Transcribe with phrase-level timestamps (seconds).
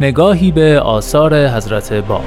[0.00, 2.24] نگاهی به آثار حضرت باب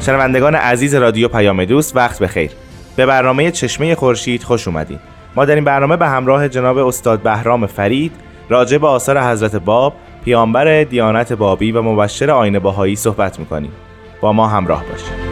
[0.00, 2.50] شنوندگان عزیز رادیو پیام دوست وقت بخیر.
[2.96, 4.98] به برنامه چشمه خورشید خوش اومدین.
[5.36, 8.12] ما در این برنامه به همراه جناب استاد بهرام فرید
[8.48, 13.72] راجع به آثار حضرت باب پیامبر دیانت بابی و مبشر آین باهایی صحبت می‌کنیم.
[14.20, 15.25] با ما همراه باشید.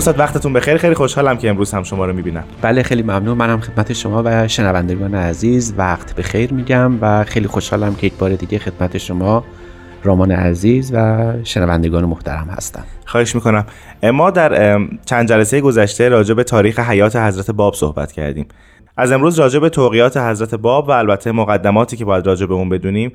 [0.00, 0.76] استاد وقتتون بخیر.
[0.76, 2.44] خیلی خوشحالم که امروز هم شما رو می‌بینم.
[2.62, 3.38] بله خیلی ممنون.
[3.38, 8.30] منم خدمت شما و شنوندگان عزیز وقت بخیر میگم و خیلی خوشحالم که یک بار
[8.30, 9.44] دیگه خدمت شما
[10.04, 12.84] رامان عزیز و شنوندگان محترم هستم.
[13.06, 13.64] خواهش می‌کنم.
[14.02, 18.46] ما در چند جلسه گذشته راجع به تاریخ حیات حضرت باب صحبت کردیم.
[18.96, 22.68] از امروز راجع به توقیات حضرت باب و البته مقدماتی که باید راجع به اون
[22.68, 23.12] بدونیم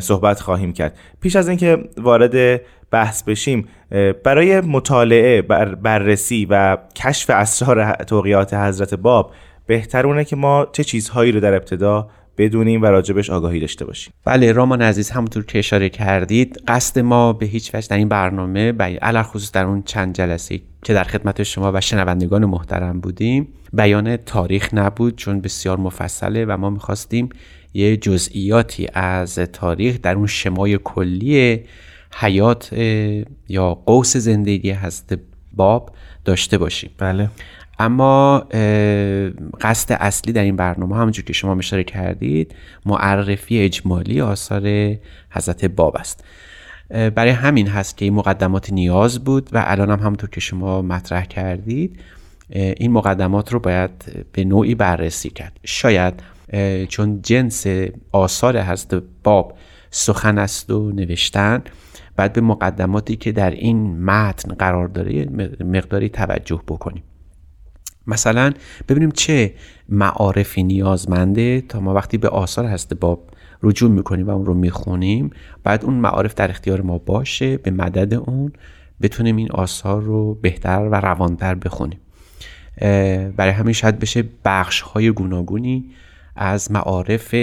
[0.00, 0.98] صحبت خواهیم کرد.
[1.20, 2.60] پیش از اینکه وارد
[2.90, 3.68] بحث بشیم
[4.24, 9.32] برای مطالعه بر بررسی و کشف اسرار توقیات حضرت باب
[9.66, 12.08] بهترونه که ما چه چیزهایی رو در ابتدا
[12.38, 14.12] بدونیم و راجبش آگاهی داشته باشیم.
[14.24, 18.72] بله رامان عزیز همونطور که اشاره کردید قصد ما به هیچ وجه در این برنامه
[19.02, 24.16] علر خصوص در اون چند جلسه که در خدمت شما و شنوندگان محترم بودیم بیان
[24.16, 27.28] تاریخ نبود چون بسیار مفصله و ما می‌خواستیم
[27.74, 31.60] یه جزئیاتی از تاریخ در اون شمای کلی
[32.18, 32.72] حیات
[33.48, 35.14] یا قوس زندگی هست
[35.52, 35.90] باب
[36.24, 36.90] داشته باشیم.
[36.98, 37.30] بله.
[37.78, 38.38] اما
[39.60, 42.54] قصد اصلی در این برنامه همونجور که شما اشاره کردید
[42.86, 44.96] معرفی اجمالی آثار
[45.30, 46.24] حضرت باب است.
[46.90, 51.24] برای همین هست که این مقدمات نیاز بود و الان هم همونطور که شما مطرح
[51.24, 52.00] کردید
[52.50, 53.90] این مقدمات رو باید
[54.32, 55.60] به نوعی بررسی کرد.
[55.64, 56.14] شاید
[56.88, 57.66] چون جنس
[58.12, 59.58] آثار حضرت باب
[59.90, 61.62] سخن است و نوشتن
[62.16, 65.24] بعد به مقدماتی که در این متن قرار داره
[65.60, 67.02] مقداری توجه بکنیم.
[68.06, 68.52] مثلا
[68.88, 69.54] ببینیم چه
[69.88, 73.30] معارفی نیازمنده تا ما وقتی به آثار هست باب
[73.62, 75.30] رجوع می‌کنیم و اون رو می‌خونیم
[75.64, 78.52] بعد اون معارف در اختیار ما باشه به مدد اون
[79.02, 82.00] بتونیم این آثار رو بهتر و روانتر بخونیم.
[83.36, 85.90] برای همین شاید بشه بخش های گوناگونی
[86.36, 87.34] از معارف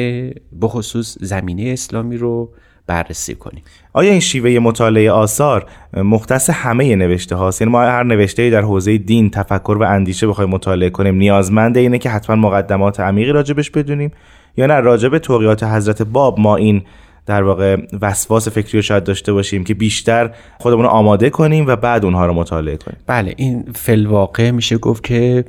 [0.62, 2.54] بخصوص زمینه اسلامی رو
[2.88, 3.64] بررسی کنیم.
[3.94, 8.98] آیا این شیوه مطالعه آثار مختص همه نوشته هاست یعنی ما هر نوشته در حوزه
[8.98, 14.12] دین تفکر و اندیشه بخوایم مطالعه کنیم نیازمند اینه که حتما مقدمات عمیقی راجبش بدونیم؟
[14.58, 16.82] یا نه راجب توقیات حضرت باب ما این
[17.26, 21.76] در واقع وسواس فکری رو شاید داشته باشیم که بیشتر خودمون رو آماده کنیم و
[21.76, 25.46] بعد اونها رو مطالعه کنیم؟ بله این فلواقع میشه گفت که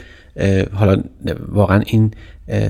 [0.74, 1.02] حالا
[1.48, 2.10] واقعا این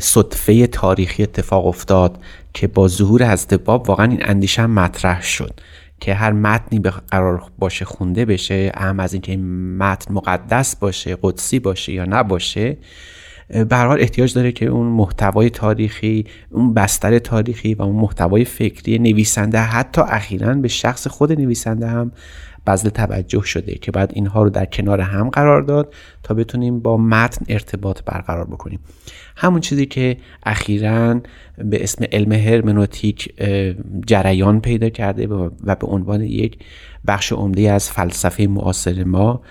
[0.01, 2.19] صدفه تاریخی اتفاق افتاد
[2.54, 5.60] که با ظهور حضرت باب واقعا این اندیشه هم مطرح شد
[6.00, 11.16] که هر متنی به قرار باشه خونده بشه اهم از اینکه این متن مقدس باشه
[11.22, 12.76] قدسی باشه یا نباشه
[13.69, 18.98] به حال احتیاج داره که اون محتوای تاریخی اون بستر تاریخی و اون محتوای فکری
[18.98, 22.12] نویسنده حتی اخیرا به شخص خود نویسنده هم
[22.67, 26.97] بذل توجه شده که بعد اینها رو در کنار هم قرار داد تا بتونیم با
[26.97, 28.81] متن ارتباط برقرار بکنیم.
[29.37, 30.16] همون چیزی که
[30.47, 31.21] اخیرا
[31.59, 33.34] به اسم علم هرمنوتیک
[34.07, 35.49] جریان پیدا کرده و
[35.81, 36.59] به عنوان یک
[37.07, 39.43] بخش عمده از فلسفه معاصر ما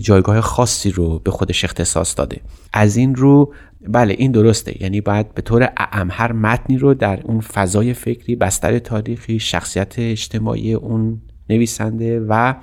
[0.00, 2.40] جایگاه خاصی رو به خودش اختصاص داده.
[2.72, 3.54] از این رو
[3.88, 4.82] بله این درسته.
[4.82, 9.94] یعنی باید به طور اعم هر متنی رو در اون فضای فکری بستر تاریخی شخصیت
[9.98, 11.20] اجتماعی اون
[11.50, 12.54] نویسنده و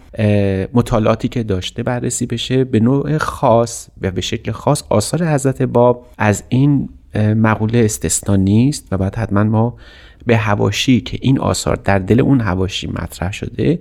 [0.73, 6.05] مطالعاتی که داشته بررسی بشه به نوع خاص و به شکل خاص آثار حضرت باب
[6.17, 9.77] از این مقوله استثنا نیست و بعد حتما ما
[10.25, 13.79] به هواشی که این آثار در دل اون هواشی مطرح شده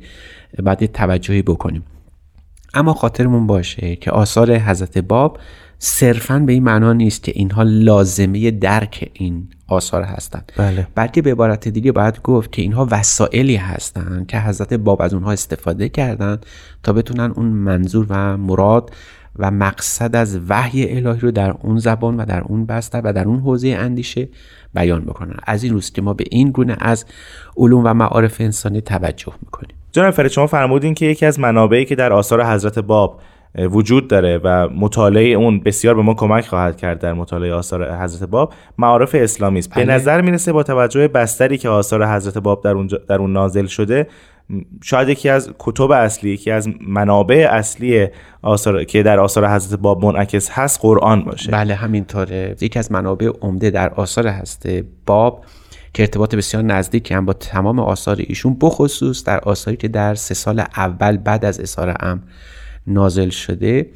[0.63, 1.85] باید توجهی بکنیم.
[2.75, 5.39] اما خاطرمون باشه که آثار حضرت باب
[5.79, 10.87] صرفا به این معنا نیست که اینها لازمه درک این آثار هستند بله.
[10.95, 15.33] بلکه به عبارت دیگه باید گفت که اینها وسایلی هستند که حضرت باب از اونها
[15.33, 16.47] استفاده کردند
[16.83, 18.91] تا بتونن اون منظور و مراد
[19.39, 23.25] و مقصد از وحی الهی رو در اون زبان و در اون بستر و در
[23.25, 24.29] اون حوزه اندیشه
[24.75, 25.37] بیان بکنن.
[25.43, 27.05] از این روز که ما به این گونه از
[27.57, 29.77] علوم و معارف انسانی توجه می‌کنیم.
[29.97, 33.21] جناب فرید شما فرمودین که یکی از منابعی که در آثار حضرت باب
[33.59, 38.29] وجود داره و مطالعه اون بسیار به ما کمک خواهد کرد در مطالعه آثار حضرت
[38.29, 39.75] باب معارف اسلامی است.
[39.75, 39.95] به بله.
[39.95, 44.07] نظر می‌رسه با توجه بستری که آثار حضرت باب در اون در اون نازل شده
[44.83, 48.09] شاید یکی از کتب اصلی یکی از منابع اصلی
[48.43, 51.51] آثار که در آثار حضرت باب منعکس هست قرآن باشه.
[51.53, 52.57] بله همینطوره.
[52.61, 54.69] یکی از منابع عمده در آثار هست
[55.07, 55.45] باب
[55.97, 60.35] که ارتباط بسیار نزدیکی هم با تمام آثار ایشون بخصوص در آثاری که در سه
[60.35, 62.23] سال اول بعد از اظهار ام
[62.87, 63.91] نازل شده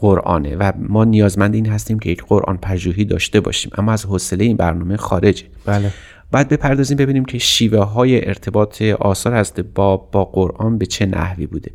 [0.00, 0.56] قرآنه.
[0.56, 3.72] و ما نیازمند این هستیم که یک قرآن پژوهی داشته باشیم.
[3.78, 5.44] اما از حوصله این برنامه خارجه.
[5.66, 5.92] بله.
[6.30, 11.46] بعد بپردازیم ببینیم که شیوه های ارتباط آثار حضرت باب با قرآن به چه نحوی
[11.46, 11.70] بوده.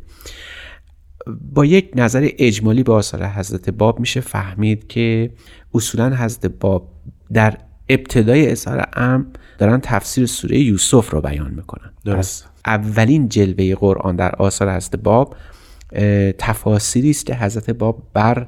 [1.54, 5.30] با یک نظر اجمالی به آثار حضرت باب میشه فهمید که
[5.74, 6.88] اصولا حضرت باب
[7.32, 7.58] در
[7.88, 9.26] ابتدای اظهار ام
[9.58, 11.90] دارن تفسیر سوره یوسف رو بیان می‌کنن.
[12.04, 12.48] درست.
[12.66, 15.36] اولین جلوه قرآن در آثار حضرت باب
[16.38, 18.46] تفاسیری است که حضرت باب بر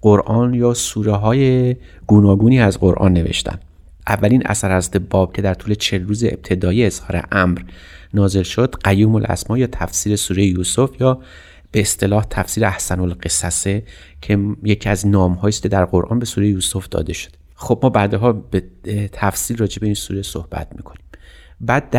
[0.00, 1.76] قرآن یا سوره های
[2.06, 3.58] گوناگونی از قرآن نوشتن.
[4.06, 7.60] اولین اثر حضرت باب که در طول چل روز ابتدایی اظهار امر
[8.14, 11.20] نازل شد قیوم الاسما یا تفسیر سوره یوسف یا
[11.72, 13.82] به اصطلاح تفسیر احسن القصصه
[14.22, 18.32] که یکی از نام است در قرآن به سوره یوسف داده شد خب ما بعدها
[18.32, 18.62] به
[19.12, 21.02] تفصیل راجع به این سوره صحبت می‌کنیم.
[21.60, 21.90] بعد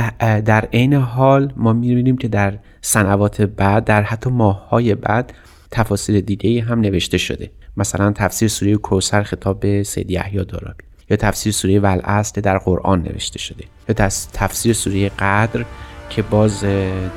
[0.44, 5.34] در عین حال ما می‌بینیم که در سنوات بعد در حتی ماههای بعد
[5.72, 7.52] تفاسیر دیگه هم نوشته شده.
[7.78, 10.84] مثلا تفسیر سوره کوسر خطاب به سید یحیی دارابی.
[11.10, 13.64] یا تفسیر سوره والعصر که در قرآن نوشته شده.
[13.90, 13.96] یا
[14.34, 15.66] تفسیر سوره قدر
[16.10, 16.64] که باز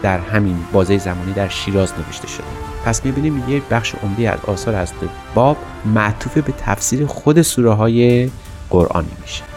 [0.02, 2.71] در همین بازه زمانی در شیراز نوشته شده.
[2.84, 4.92] پس می‌بینیم یک بخش عمده از آثار از
[5.34, 8.30] باب معطوف به تفسیر خود سوره های
[8.70, 9.51] قرآنی میشه.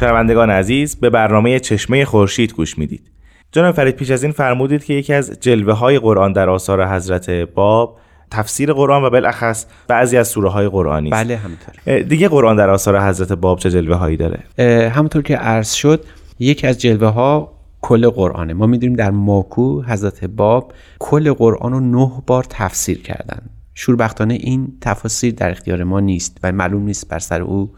[0.00, 3.10] شنوندگان عزیز به برنامه چشمه خورشید گوش می‌دید.
[3.52, 7.30] جناب فرید پیش از این فرمودید که یکی از جلوه های قرآن در آثار حضرت
[7.30, 7.98] باب
[8.30, 11.10] تفسیر قرآن و بالاخص بعضی از سوره های قرآنی.
[11.10, 12.02] بله همینطور.
[12.02, 14.40] دیگه قرآن در آثار حضرت باب چه جلوه هایی داره
[14.88, 16.04] همونطور که عرض شد
[16.38, 18.52] یکی از جلوه ها کل قرآنه.
[18.52, 23.42] ما می‌دونیم در ماکو حضرت باب کل قرآن رو نه بار تفسیر کردن.
[23.74, 27.70] شوربختانه این تفاسیر در اختیار ما نیست و معلوم نیست بر سر او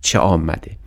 [0.00, 0.79] چه آمده.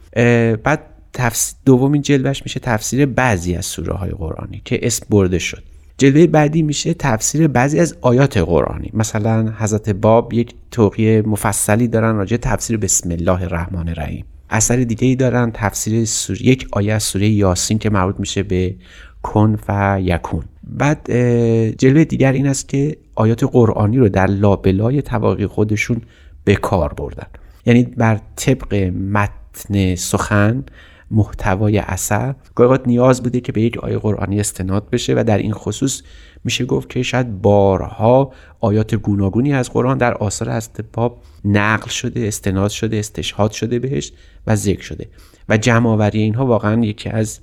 [0.63, 0.80] بعد
[1.13, 1.56] تفس...
[1.65, 5.63] دومین جلوهش میشه تفسیر بعضی از سوره های قرآنی که اسم برده شد.
[5.98, 8.89] جلوه بعدی میشه تفسیر بعضی از آیات قرآنی.
[8.94, 14.25] مثلا حضرت باب یک توقیه مفصلی دارن راجع تفسیر بسم الله الرحمن الرحیم.
[14.50, 16.42] اثر دیگه ای دارن تفسیر سور...
[16.42, 18.75] یک آیه از سوره یاسین که مربوط میشه به
[19.24, 20.44] کن و یکون.
[20.63, 21.12] بعد
[21.77, 26.01] جلوه دیگر این است که آیات قرآنی رو در لابلای تواقی خودشون
[26.43, 27.27] به کار بردن.
[27.65, 28.74] یعنی بر طبق
[29.12, 29.34] متن
[29.95, 30.63] سخن
[31.12, 32.36] محتوای اثر.
[32.55, 36.01] گاهی نیاز بوده که به یک آیه قرآنی استناد بشه و در این خصوص
[36.43, 42.27] میشه گفت که شاید بارها آیات گوناگونی از قرآن در آثار از باب نقل شده
[42.27, 44.12] استناد شده استشهاد شده بهش
[44.48, 45.10] و ذکر شده.
[45.50, 47.39] و جمع آوری اینها واقعا یکی از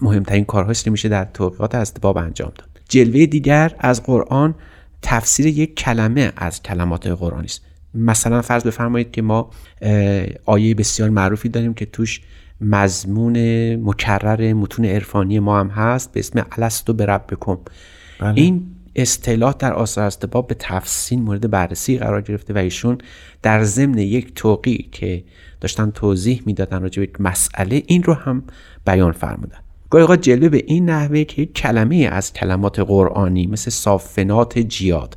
[0.00, 2.68] مهمترین کارهاست که میشه در توقیات از باب انجام داد.
[2.88, 4.54] جلوه دیگر از قرآن
[5.02, 7.67] تفسیر یک کلمه از کلمات قرآنی است.
[7.94, 9.50] مثلا فرض بفرمایید که ما
[10.44, 12.20] آیه بسیار معروفی داریم که توش
[12.60, 13.36] مضمون
[13.76, 17.58] مکرر متون عرفانی ما هم هست به اسم الستو به ربکم.
[18.34, 18.66] این
[18.96, 22.98] اصطلاح در آثار استباب به تفصیل مورد بررسی قرار گرفته و ایشون
[23.42, 25.24] در ضمن یک توقی که
[25.60, 28.42] داشتن توضیح می‌دادن راجع به یک مسئله این رو هم
[28.86, 29.58] بیان فرمودن.
[29.90, 35.16] گاهی اوقات جلوه به این نحوه که کلمه از کلمات قرآنی مثل صافنات جیاد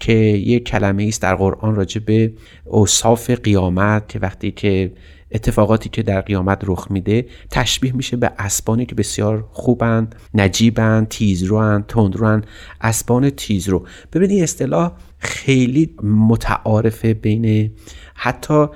[0.00, 2.32] که یک کلمه است در قرآن راجع به
[2.64, 4.92] اوصاف قیامت که وقتی که
[5.34, 11.86] اتفاقاتی که در قیامت رخ میده تشبیه میشه به اسبانی که بسیار خوبند نجیبند تیزروند
[11.86, 12.46] تندروند.
[12.80, 13.86] اسبان تیزرو.
[14.12, 17.72] ببینید این اصطلاح خیلی متعارفه بین
[18.14, 18.66] حتی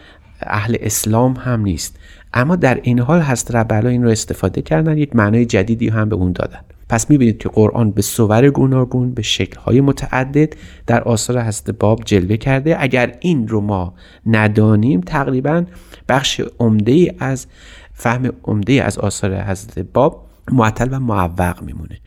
[0.41, 1.97] اهل اسلام هم نیست.
[2.35, 6.17] اما در این حال هست ربلا این رو استفاده کردن یک معنای جدیدی هم به
[6.17, 6.61] اون دادن.
[6.89, 10.55] پس می‌بینید که قرآن به صور گوناگون به شکلهای متعدد
[10.87, 12.83] در آثار حضرت باب جلوه کرده.
[12.83, 13.95] اگر این رو ما
[14.27, 15.65] ندانیم تقریبا
[16.09, 17.47] بخش عمده از
[17.93, 21.99] فهم عمده از آثار حضرت باب معطل و معوق میمونه.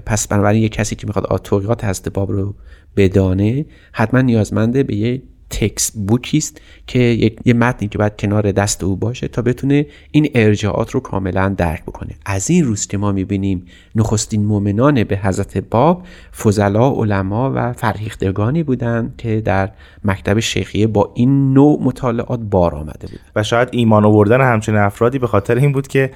[0.00, 2.54] پس بنابراین یک کسی که می‌خواد توقیات حضرت باب رو
[2.96, 5.22] بدانه حتما نیازمنده به یه
[5.62, 10.30] تکس بوکی است که یه متنی که باید کنار دست او باشه تا بتونه این
[10.34, 12.10] ارجاعات رو کاملا درک بکنه.
[12.26, 16.02] از این روز که ما می‌بینیم نخستین مؤمنان به حضرت باب
[16.42, 19.70] فضلا علما و فرهیختگانی بودند که در
[20.04, 23.20] مکتب شیخیه با این نوع مطالعات بار آمده بود.
[23.36, 26.10] و شاید ایمان آوردن همچین افرادی به خاطر این بود که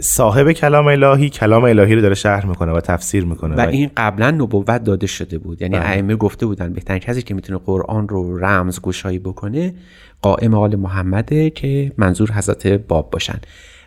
[0.00, 4.30] صاحب کلام الهی کلام الهی رو داره شرح می‌کنه و تفسیر می‌کنه و این قبلا
[4.30, 5.62] نبوت داده شده بود.
[5.62, 5.88] یعنی بله.
[5.88, 9.74] ائمه گفته بودن بهترین کسی که می‌تونه قرآن رو رمز گشایی بکنه
[10.22, 13.40] قائم آل محمده که منظور حضرت باب باشن.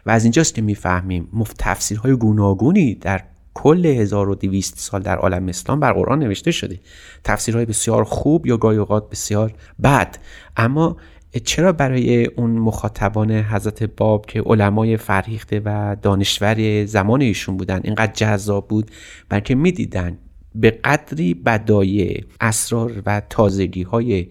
[0.05, 3.21] و از اینجاست که می‌فهمیم مفت تفسیرهای گوناگونی در
[3.53, 6.79] کل 1200 سال در عالم اسلام بر قرآن نوشته شده.
[7.23, 9.53] تفسیرهای بسیار خوب یا گاهی اوقات بسیار
[9.83, 10.17] بد.
[10.57, 10.97] اما
[11.37, 18.11] چرا برای اون مخاطبان حضرت باب که علمای فرهیخته و دانشور زمان ایشون بودن اینقدر
[18.13, 18.91] جذاب بود؟
[19.29, 20.17] بلکه می‌دیدن
[20.55, 24.27] به قدری بدایع اسرار و تازگی های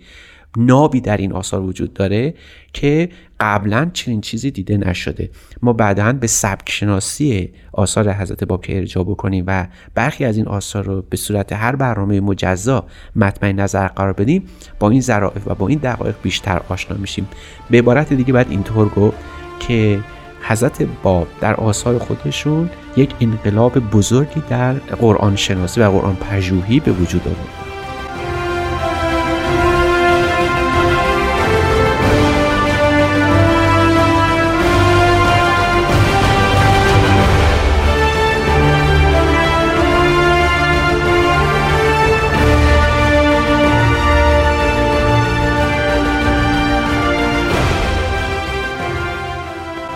[0.56, 2.34] نابی در این آثار وجود داره
[2.72, 3.08] که
[3.40, 5.30] قبلا چنین چیزی دیده نشده.
[5.62, 10.46] ما بعدا به سبک شناسی آثار حضرت باب که ارجاع بکنیم و برخی از این
[10.46, 12.86] آثار رو به صورت هر برنامه مجزا
[13.16, 14.44] مطمئن نظر قرار بدیم
[14.78, 17.28] با این ظرافت و با این دقایق بیشتر آشنا میشیم.
[17.70, 19.16] به عبارت دیگه باید اینطور گفت
[19.60, 20.00] که
[20.42, 26.92] حضرت باب در آثار خودشون یک انقلاب بزرگی در قرآن شناسی و قرآن پژوهی به
[26.92, 27.67] وجود آورد.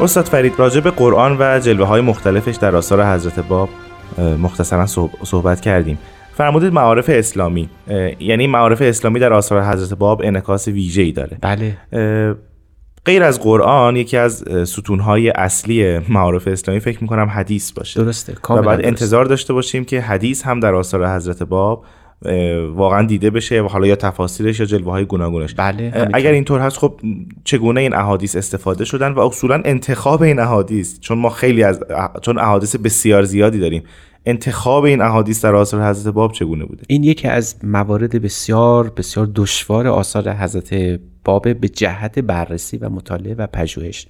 [0.03, 3.69] استاد فرید راجع به قرآن و جلوه های مختلفش در آثار حضرت باب
[4.19, 4.87] مختصرا
[5.25, 5.99] صحبت کردیم.
[6.35, 7.69] فرمودید معارف اسلامی
[8.21, 11.39] یعنی معارف اسلامی در آثار حضرت باب انعکاس ویژه‌ای داره.
[11.41, 11.77] بله.
[13.05, 18.05] غیر از قرآن یکی از ستونهای اصلی معارف اسلامی فکر می‌کنم حدیث باشه.
[18.05, 21.85] درسته و بعد انتظار داشته باشیم که حدیث هم در آثار حضرت باب
[22.75, 25.55] واقعا دیده بشه و حالا یا تفاصیلش یا جلوه های گوناگونش.
[25.55, 27.01] بله اگر اینطور هست خب
[27.45, 31.81] چگونه این احادیث استفاده شدن و اصولا انتخاب این احادیث؟ چون ما خیلی از
[32.23, 33.83] چون احادیث بسیار زیادی داریم.
[34.27, 39.29] انتخاب این احادیث در آثار حضرت باب چگونه بوده؟ این یکی از موارد بسیار بسیار
[39.35, 44.07] دشوار آثار حضرت باب به جهت بررسی و مطالعه و پژوهش.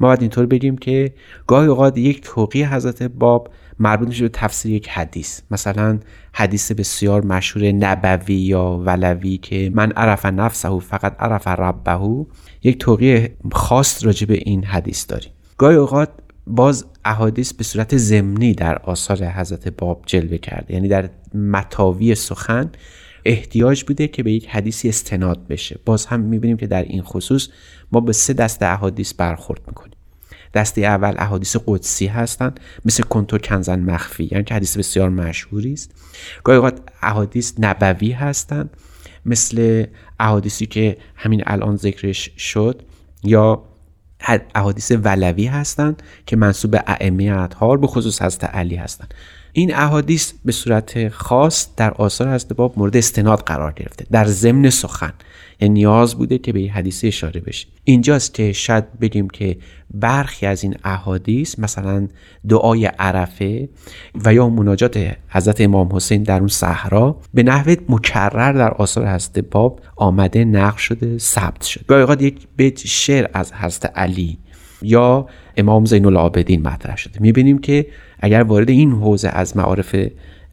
[0.00, 1.12] ما باید اینطور بگیم که
[1.46, 5.40] گاهی اوقات یک توقی حضرت باب مربوط میشه به تفسیر یک حدیث.
[5.50, 5.98] مثلا
[6.32, 12.26] حدیث بسیار مشهور نبوی یا ولوی که من عرف نفسه فقط عرف ربه.
[12.62, 15.30] یک توقیه خاص راجع به این حدیث داریم.
[15.58, 16.10] گاهی اوقات
[16.46, 20.74] باز احادیث به صورت ضمنی در آثار حضرت باب جلوه کرده.
[20.74, 22.70] یعنی در متاوی سخن
[23.24, 25.80] احتیاج بوده که به یک حدیثی استناد بشه.
[25.84, 27.48] باز هم می‌بینیم که در این خصوص
[27.92, 29.95] ما به سه دست احادیث برخورد می‌کنیم.
[30.56, 35.90] دسته اول احادیث قدسی هستند مثل کنتو کنزن مخفی یعنی که حدیث بسیار مشهوری است.
[36.44, 38.70] گاهی اوقات احادیث نبوی هستند
[39.26, 39.84] مثل
[40.20, 42.82] احادیثی که همین الان ذکرش شد
[43.24, 43.62] یا
[44.54, 49.14] احادیث ولوی هستند که منصوب به ائمه اطهار به خصوص حضرت علی هستند
[49.52, 54.70] این احادیث به صورت خاص در آثار حضرت باب مورد استناد قرار گرفته در ضمن
[54.70, 55.12] سخن.
[55.62, 57.66] نیاز بوده که به این حدیثه اشاره بشه.
[57.84, 59.56] اینجاست که شاید بگیم که
[59.94, 62.08] برخی از این احادیث مثلا
[62.48, 63.68] دعای عرفه
[64.24, 69.38] و یا مناجات حضرت امام حسین در اون صحرا به نحو مکرر در آثار حضرت
[69.38, 74.38] باب آمده نقش شده ثبت شد گاهی اوقات یک بیت شعر از حضرت علی
[74.82, 77.20] یا امام زین العابدین مطرح شده.
[77.20, 77.86] می‌بینیم که
[78.20, 79.96] اگر وارد این حوزه از معارف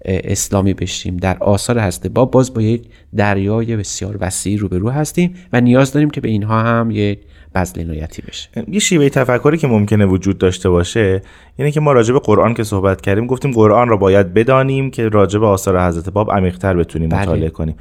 [0.06, 1.18] اسلامی بشیم.
[1.18, 2.84] در آثار هسته با باز با یک
[3.16, 7.20] دریای بسیار وسیع روبرو هستیم و نیاز داریم که به اینها هم یک
[7.56, 8.50] بذل عنایتی بشه.
[8.68, 11.22] یه شیوه تفکری که ممکنه وجود داشته باشه
[11.58, 15.10] یعنی که ما راجع به قرآن که صحبت کردیم گفتیم قرآن را باید بدانیم که
[15.10, 17.22] راجع به آثار حضرت باب عمیق‌تر بتونیم بله.
[17.22, 17.76] مطالعه کنیم.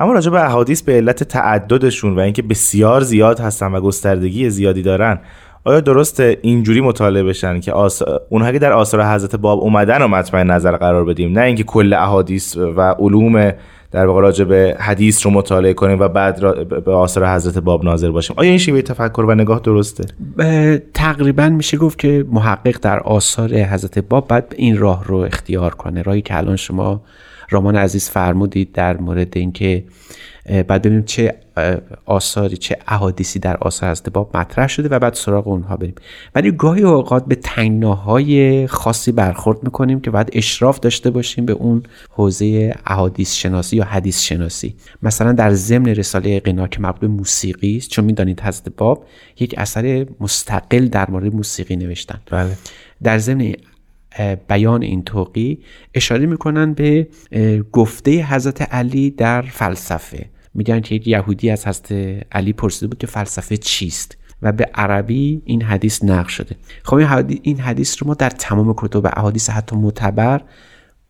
[0.00, 4.82] اما راجع به احادیث به علت تعددشون و اینکه بسیار زیاد هستن و گستردگی زیادی
[4.82, 5.20] دارن
[5.68, 8.02] آیا درست اینجوری مطالعه بشن که آس...
[8.28, 11.92] اونها که در آثار حضرت باب اومدن و مطمئن نظر قرار بدیم؟ نه اینکه کل
[11.92, 13.52] احادیث و علوم
[13.90, 16.40] در واقع راجع به حدیث رو مطالعه کنیم و بعد
[16.84, 18.36] به آثار حضرت باب ناظر باشیم.
[18.38, 20.04] آیا این شیوه تفکر و نگاه درسته؟
[20.94, 26.02] تقریبا میشه گفت که محقق در آثار حضرت باب باید این راه رو اختیار کنه.
[26.02, 27.00] راهی که الان شما
[27.50, 29.84] رامان عزیز فرمودید در مورد اینکه
[30.48, 31.34] بعد ببینیم چه
[32.04, 35.94] آثاری چه احادیثی در آثار از باب مطرح شده و بعد سراغ اونها بریم.
[36.34, 41.82] ولی گاهی اوقات به تنگناهای خاصی برخورد می‌کنیم که باید اشراف داشته باشیم به اون
[42.10, 44.74] حوزه احادیث شناسی یا حدیث شناسی.
[45.02, 49.04] مثلا در ضمن رساله قنا که مربوط به موسیقی است چون می‌دانید حضرت باب
[49.40, 52.20] یک اثر مستقل در مورد موسیقی نوشتن.
[52.30, 52.50] بله.
[53.02, 53.52] در ضمن
[54.48, 55.58] بیان این توقی
[55.94, 57.08] اشاره می‌کنن به
[57.72, 60.26] گفته حضرت علی در فلسفه.
[60.58, 61.92] میگن که یک یهودی از حضرت
[62.32, 66.56] علی پرسیده بود که فلسفه چیست و به عربی این حدیث نقل شده.
[66.82, 66.94] خب
[67.42, 70.40] این حدیث رو ما در تمام کتب احادیث حتی معتبر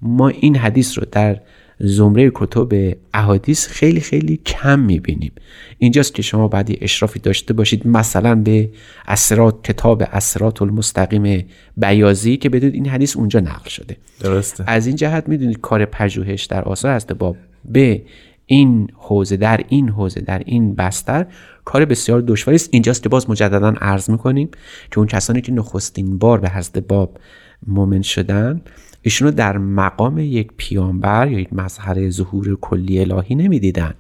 [0.01, 1.41] ما این حدیث رو در
[1.81, 5.33] زمره کتب احادیث خیلی خیلی کم می‌بینیم.
[5.79, 8.71] اینجاست که شما بعدی اشرافی داشته باشید مثلا به
[9.07, 11.45] اسرات کتاب اسرات المستقیم
[11.77, 13.97] بیازی که بدونید این حدیث اونجا نقل شده.
[14.21, 14.65] درسته.
[14.67, 18.03] از این جهت می‌دونید کار پژوهش در آثار هست باب به
[18.51, 21.27] این حوزه در این حوزه در این بستر
[21.65, 22.69] کار بسیار دشواری است.
[22.73, 24.49] اینجاست که باز مجددا عرض می‌کنیم
[24.91, 27.19] که اون کسانی که نخستین بار به حضرت باب
[27.67, 28.61] مؤمن شدن
[29.03, 33.95] ایشونو در مقام یک پیامبر یا یک مظهر ظهور کلی الهی نمی‌دیدن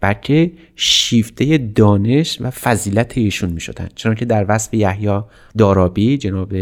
[0.00, 5.20] بلکه شیفته دانش و فضیلت ایشون می شدن چنانکه در وصف یحیی
[5.58, 6.52] دارابی جناب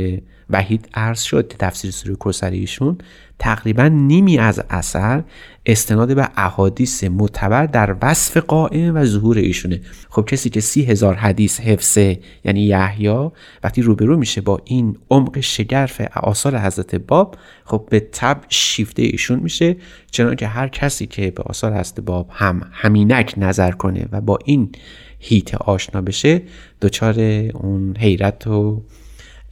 [0.51, 2.99] وحید عرض شد تفسیر سوره کوثر ایشون
[3.39, 5.25] تقریبا نیمی از اثر
[5.67, 9.81] استناد به احادیث معتبر در وصف قائم و ظهور ایشونه.
[10.11, 13.31] خب کسی که سی هزار حدیث حفظه یعنی یحیی
[13.65, 19.39] وقتی روبرو میشه با این عمق شگرف آثار حضرت باب خب به تب شیفته ایشون
[19.39, 19.77] میشه.
[20.11, 24.73] چنانکه هر کسی که به آثار حضرت باب هم همینک نظر کنه و با این
[25.19, 26.43] هیت آشنا بشه
[26.83, 27.21] دچار
[27.55, 28.83] اون حیرت و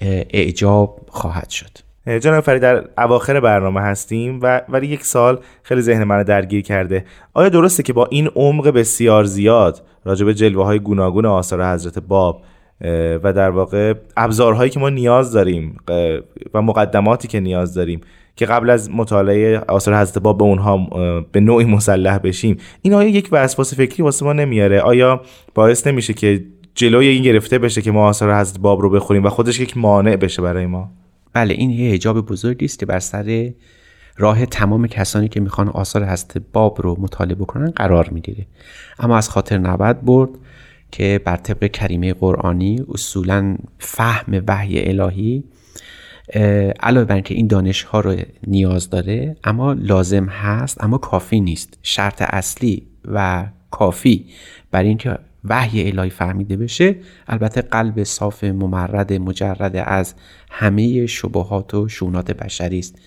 [0.00, 1.91] اعجاب خواهد شد.
[2.06, 7.04] جناب فرید در اواخر برنامه هستیم و ولی یک سال خیلی ذهن من درگیر کرده.
[7.34, 11.98] آیا درسته که با این عمق بسیار زیاد راجع به جلوه های گوناگون آثار حضرت
[11.98, 12.42] باب
[13.24, 15.76] و در واقع ابزارهایی که ما نیاز داریم
[16.54, 18.00] و مقدماتی که نیاز داریم
[18.36, 20.76] که قبل از مطالعه آثار حضرت باب به اونها
[21.32, 25.20] به نوعی مسلح بشیم این آیا یک وسواس فکری واسه ما نمیاره؟ آیا
[25.54, 29.28] باعث نمیشه که جلوی این گرفته بشه که ما آثار حضرت باب رو بخوریم و
[29.28, 30.90] خودش یک مانع بشه برای ما؟
[31.32, 33.52] بله این یه حجاب بزرگی است که بر سر
[34.16, 38.46] راه تمام کسانی که می‌خوان آثار هست باب رو مطالعه بکنن قرار می‌گیره.
[38.98, 40.30] اما از خاطر نبد برد
[40.90, 45.44] که بر طبق کریمه قرآنی اصولا فهم وحی الهی
[46.80, 48.16] علاوه بر اینکه این دانش ها رو
[48.46, 51.78] نیاز داره اما لازم هست اما کافی نیست.
[51.82, 54.26] شرط اصلی و کافی
[54.70, 60.14] برای اینکه وحی الهی فهمیده بشه البته قلب صاف ممرد مجرد از
[60.50, 62.98] همه شبهات و شونات بشری است.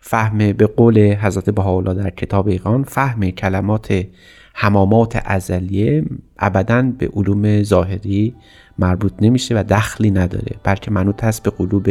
[0.00, 4.06] فهم به قول حضرت بهاءالله در کتاب ایقان فهم کلمات
[4.54, 6.04] همامات ازلیه
[6.38, 8.34] ابدا به علوم ظاهری
[8.78, 11.88] مربوط نمیشه و دخلی نداره بلکه منوط هست به قلوب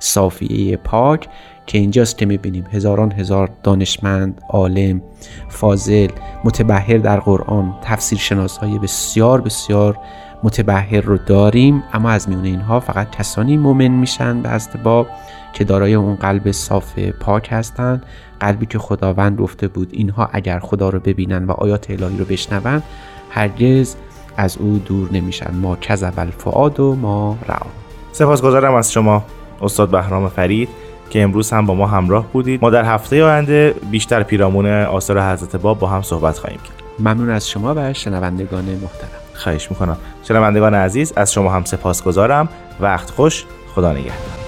[0.00, 1.28] صافیه پاک
[1.66, 5.02] که اینجاست که می‌بینیم هزاران هزار دانشمند عالم
[5.48, 6.08] فاضل
[6.44, 9.98] متبهر در قرآن تفسیر شناس های بسیار بسیار
[10.42, 11.82] متبهر رو داریم.
[11.92, 15.06] اما از میون اینها فقط کسانی مؤمن میشن به باب
[15.54, 18.06] که دارای اون قلب صاف پاک هستند
[18.40, 22.82] قلبی که خداوند گفته بود اینها اگر خدا رو ببینن و آیات الهی رو بشنون
[23.30, 23.96] هرگز
[24.36, 25.54] از او دور نمیشن.
[25.54, 27.66] ما کذب الفعاد و ما رعا.
[28.12, 29.24] سپاسگزارم از شما.
[29.62, 30.68] استاد بهرام فرید
[31.10, 32.62] که امروز هم با ما همراه بودید.
[32.62, 36.82] ما در هفته آینده بیشتر پیرامون آثار حضرت باب با هم صحبت خواهیم کرد.
[36.98, 39.20] ممنون از شما و شنوندگان محترم.
[39.34, 39.96] خواهش می‌کنم.
[40.28, 42.48] شنوندگان عزیز از شما هم سپاسگزارم.
[42.80, 43.44] وقت خوش.
[43.74, 44.39] خدا نگهدار.